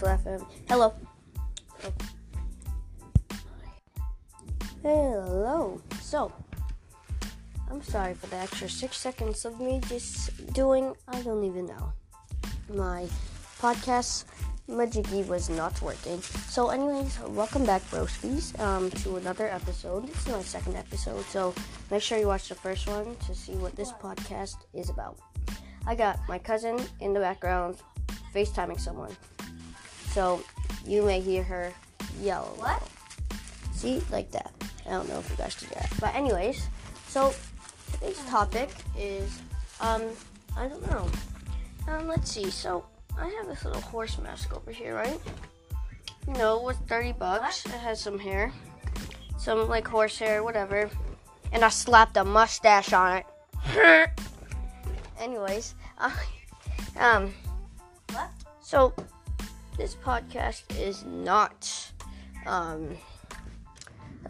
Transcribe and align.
Hello. 0.00 0.94
Hello. 4.82 5.80
So, 6.00 6.32
I'm 7.70 7.82
sorry 7.82 8.14
for 8.14 8.26
the 8.26 8.36
extra 8.36 8.68
six 8.68 8.96
seconds 8.96 9.44
of 9.44 9.60
me 9.60 9.80
just 9.88 10.52
doing, 10.54 10.94
I 11.08 11.20
don't 11.22 11.44
even 11.44 11.66
know. 11.66 11.92
My 12.74 13.06
podcast 13.60 14.24
Majiggy 14.68 15.26
was 15.26 15.50
not 15.50 15.80
working. 15.82 16.20
So, 16.48 16.70
anyways, 16.70 17.18
welcome 17.28 17.66
back, 17.66 17.82
broskies, 17.90 18.58
um, 18.60 18.90
to 19.02 19.16
another 19.16 19.48
episode. 19.48 20.08
This 20.08 20.26
is 20.26 20.32
my 20.32 20.42
second 20.42 20.76
episode, 20.76 21.24
so 21.26 21.54
make 21.90 22.02
sure 22.02 22.18
you 22.18 22.28
watch 22.28 22.48
the 22.48 22.54
first 22.54 22.88
one 22.88 23.16
to 23.26 23.34
see 23.34 23.54
what 23.54 23.76
this 23.76 23.92
podcast 23.92 24.56
is 24.72 24.88
about. 24.88 25.18
I 25.86 25.94
got 25.94 26.18
my 26.28 26.38
cousin 26.38 26.78
in 27.00 27.12
the 27.12 27.20
background 27.20 27.76
FaceTiming 28.34 28.80
someone. 28.80 29.14
So, 30.12 30.42
you 30.86 31.02
may 31.02 31.20
hear 31.20 31.42
her 31.42 31.72
yell. 32.20 32.54
What? 32.58 32.82
See, 33.72 34.02
like 34.10 34.30
that. 34.32 34.52
I 34.86 34.90
don't 34.90 35.08
know 35.08 35.18
if 35.18 35.30
you 35.30 35.36
guys 35.36 35.54
do 35.54 35.66
that. 35.74 35.90
But, 36.00 36.14
anyways, 36.14 36.68
so 37.08 37.32
today's 37.92 38.22
topic 38.26 38.70
is, 38.98 39.40
um, 39.80 40.02
I 40.56 40.68
don't 40.68 40.86
know. 40.90 41.08
Um, 41.88 42.08
let's 42.08 42.30
see. 42.30 42.50
So, 42.50 42.84
I 43.18 43.28
have 43.28 43.46
this 43.46 43.64
little 43.64 43.80
horse 43.80 44.18
mask 44.18 44.54
over 44.54 44.70
here, 44.70 44.94
right? 44.94 45.18
You 46.26 46.34
know, 46.34 46.62
with 46.62 46.76
30 46.88 47.12
bucks. 47.12 47.64
It 47.66 47.72
has 47.72 48.00
some 48.00 48.18
hair. 48.18 48.52
Some, 49.38 49.68
like, 49.68 49.88
horse 49.88 50.18
hair, 50.18 50.44
whatever. 50.44 50.90
And 51.52 51.64
I 51.64 51.68
slapped 51.68 52.16
a 52.16 52.24
mustache 52.24 52.92
on 52.92 53.18
it. 53.18 53.26
Anyways, 55.18 55.74
uh, 55.98 56.10
um, 56.98 57.32
What? 58.12 58.28
so 58.60 58.92
this 59.76 59.94
podcast 59.96 60.62
is 60.78 61.04
not, 61.04 61.92
um, 62.46 62.96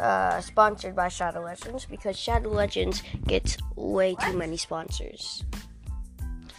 uh, 0.00 0.40
sponsored 0.40 0.96
by 0.96 1.08
Shadow 1.08 1.42
Legends 1.42 1.84
because 1.84 2.16
Shadow 2.16 2.50
Legends 2.50 3.02
gets 3.26 3.56
way 3.76 4.14
too 4.14 4.36
many 4.36 4.56
sponsors. 4.56 5.44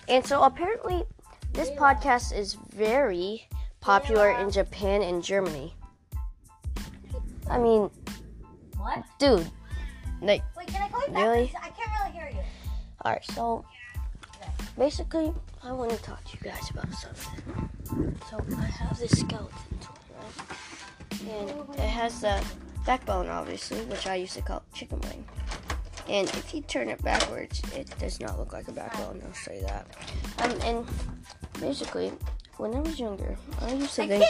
And 0.07 0.25
so 0.25 0.43
apparently, 0.43 1.03
this 1.53 1.69
podcast 1.71 2.37
is 2.37 2.55
very 2.75 3.47
popular 3.79 4.31
in 4.31 4.51
Japan 4.51 5.01
and 5.01 5.23
Germany. 5.23 5.75
I 7.49 7.57
mean, 7.57 7.89
What? 8.77 9.03
dude, 9.19 9.49
like, 10.21 10.43
Wait, 10.57 10.67
can 10.67 10.81
I 10.81 10.89
call 10.89 11.01
you 11.07 11.13
back? 11.13 11.23
Really? 11.23 11.51
I 11.61 11.69
can't 11.69 11.91
really 11.99 12.11
hear 12.17 12.29
you. 12.29 12.43
alright, 13.05 13.23
so 13.25 13.65
basically, 14.77 15.33
I 15.65 15.71
want 15.71 15.91
to 15.91 15.97
talk 15.97 16.23
to 16.25 16.37
you 16.37 16.51
guys 16.51 16.69
about 16.69 16.91
something. 16.93 18.19
So, 18.29 18.37
I 18.57 18.65
have 18.65 18.99
this 18.99 19.11
skeleton 19.19 19.79
toy, 19.81 19.93
right? 20.17 21.29
And 21.29 21.75
it 21.75 21.79
has 21.79 22.21
the 22.21 22.43
backbone, 22.85 23.29
obviously, 23.29 23.79
which 23.85 24.05
I 24.07 24.15
used 24.15 24.33
to 24.33 24.41
call 24.41 24.63
chicken 24.73 24.99
wing. 25.01 25.25
And 26.09 26.27
if 26.29 26.53
you 26.53 26.61
turn 26.61 26.89
it 26.89 27.01
backwards, 27.01 27.61
it 27.73 27.93
does 27.97 28.19
not 28.19 28.37
look 28.37 28.51
like 28.51 28.67
a 28.67 28.73
backbone, 28.73 29.21
I'll 29.25 29.33
say 29.33 29.61
that. 29.61 29.87
Um, 30.39 30.61
and 30.61 30.85
basically, 31.61 32.11
when 32.57 32.75
I 32.75 32.79
was 32.79 32.99
younger, 32.99 33.37
I 33.61 33.73
used 33.73 33.95
to 33.95 34.03
I 34.03 34.07
think 34.07 34.25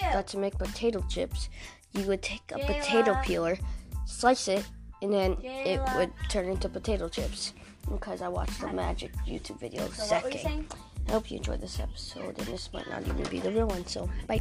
that 0.00 0.26
to 0.28 0.38
make 0.38 0.58
potato 0.58 1.04
chips, 1.08 1.48
you 1.92 2.04
would 2.06 2.22
take 2.22 2.42
a 2.52 2.58
potato 2.58 3.16
peeler, 3.22 3.56
slice 4.04 4.48
it, 4.48 4.66
and 5.02 5.12
then 5.12 5.36
it 5.42 5.80
would 5.96 6.12
turn 6.30 6.46
into 6.46 6.68
potato 6.68 7.08
chips. 7.08 7.52
Because 7.90 8.22
I 8.22 8.28
watched 8.28 8.60
the 8.60 8.72
magic 8.72 9.12
YouTube 9.26 9.58
video 9.58 9.88
so 9.88 10.14
what 10.14 10.22
were 10.22 10.30
you 10.30 10.38
second. 10.38 10.72
I 11.08 11.12
hope 11.12 11.30
you 11.30 11.38
enjoyed 11.38 11.60
this 11.60 11.80
episode, 11.80 12.38
and 12.38 12.46
this 12.46 12.72
might 12.72 12.88
not 12.88 13.02
even 13.02 13.24
be 13.24 13.40
the 13.40 13.50
real 13.50 13.66
one. 13.66 13.84
So, 13.86 14.08
bye. 14.28 14.40